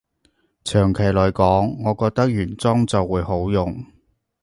[0.63, 3.85] 長期來講，我覺得原裝就會好用